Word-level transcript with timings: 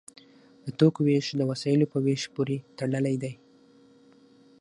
د 0.65 0.67
توکو 0.79 0.99
ویش 1.07 1.27
د 1.35 1.41
وسایلو 1.51 1.91
په 1.93 1.97
ویش 2.05 2.23
پورې 2.35 2.57
تړلی 2.77 3.15
دی. 3.23 3.33